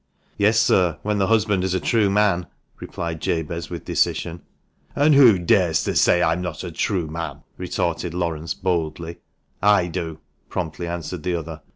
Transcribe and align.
"Yes, 0.35 0.59
sir, 0.59 0.97
when 1.03 1.19
the 1.19 1.27
husband 1.27 1.63
is 1.63 1.75
a 1.75 1.79
true 1.79 2.09
man," 2.09 2.47
replied 2.79 3.21
Jabez, 3.21 3.69
with 3.69 3.85
decision. 3.85 4.41
"And 4.95 5.13
who 5.13 5.37
dares 5.37 5.83
to 5.83 5.95
say 5.95 6.23
I 6.23 6.33
am 6.33 6.41
not 6.41 6.63
a 6.63 6.71
true 6.71 7.05
man?" 7.05 7.43
retorted 7.55 8.11
Laurence 8.15 8.55
boldly. 8.55 9.17
"I 9.61 9.85
do!" 9.85 10.17
promptly 10.49 10.87
answered 10.87 11.21
the 11.21 11.35
other. 11.35 11.61